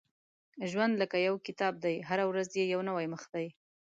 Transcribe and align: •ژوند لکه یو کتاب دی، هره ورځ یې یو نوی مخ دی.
•ژوند 0.69 0.93
لکه 1.01 1.17
یو 1.27 1.35
کتاب 1.47 1.73
دی، 1.85 1.95
هره 2.09 2.23
ورځ 2.29 2.49
یې 2.59 2.65
یو 2.73 2.81
نوی 2.89 3.05
مخ 3.13 3.23
دی. 3.33 3.47